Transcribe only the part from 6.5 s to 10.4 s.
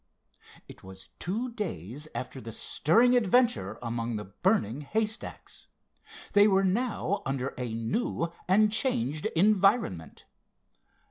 now under a new and changed environment.